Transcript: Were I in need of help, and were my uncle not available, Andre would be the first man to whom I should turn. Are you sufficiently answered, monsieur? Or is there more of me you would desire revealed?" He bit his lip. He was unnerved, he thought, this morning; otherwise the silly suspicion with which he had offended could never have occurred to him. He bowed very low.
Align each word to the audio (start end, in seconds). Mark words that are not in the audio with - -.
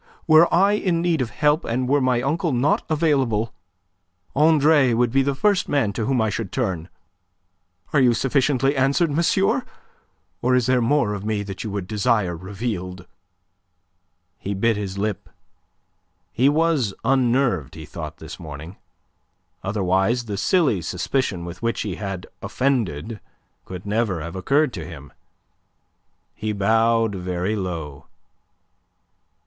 Were 0.25 0.51
I 0.51 0.71
in 0.71 0.99
need 1.03 1.21
of 1.21 1.29
help, 1.29 1.63
and 1.63 1.87
were 1.87 2.01
my 2.01 2.23
uncle 2.23 2.51
not 2.51 2.83
available, 2.89 3.53
Andre 4.35 4.93
would 4.95 5.11
be 5.11 5.21
the 5.21 5.35
first 5.35 5.69
man 5.69 5.93
to 5.93 6.07
whom 6.07 6.19
I 6.19 6.31
should 6.31 6.51
turn. 6.51 6.89
Are 7.93 7.99
you 7.99 8.15
sufficiently 8.15 8.75
answered, 8.75 9.11
monsieur? 9.11 9.63
Or 10.41 10.55
is 10.55 10.65
there 10.65 10.81
more 10.81 11.13
of 11.13 11.23
me 11.23 11.45
you 11.59 11.69
would 11.69 11.85
desire 11.85 12.35
revealed?" 12.35 13.05
He 14.39 14.55
bit 14.55 14.75
his 14.75 14.97
lip. 14.97 15.29
He 16.31 16.49
was 16.49 16.95
unnerved, 17.03 17.75
he 17.75 17.85
thought, 17.85 18.17
this 18.17 18.39
morning; 18.39 18.77
otherwise 19.61 20.25
the 20.25 20.35
silly 20.35 20.81
suspicion 20.81 21.45
with 21.45 21.61
which 21.61 21.81
he 21.81 21.97
had 21.97 22.25
offended 22.41 23.19
could 23.65 23.85
never 23.85 24.19
have 24.21 24.35
occurred 24.35 24.73
to 24.73 24.83
him. 24.83 25.13
He 26.33 26.53
bowed 26.53 27.13
very 27.13 27.55
low. 27.55 28.07